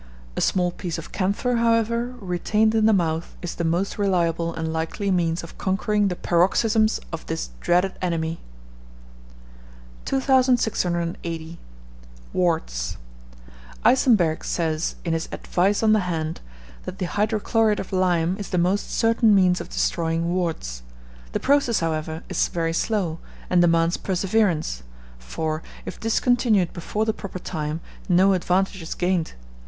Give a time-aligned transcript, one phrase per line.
[0.35, 4.73] A small piece of camphor, however, retained in the mouth, is the most reliable and
[4.73, 8.39] likely means of conquering the paroxysms of this dreaded enemy.
[10.05, 11.59] 2680.
[12.33, 12.97] WARTS.
[13.85, 16.41] Eisenberg says, in his "Advice on the Hand,"
[16.85, 20.81] that the hydrochlorate of lime is the most certain means of destroying warts;
[21.31, 23.19] the process, however, is very slow,
[23.51, 24.81] and demands perseverance,
[25.19, 29.33] for, if discontinued before the proper time, no advantage is gained.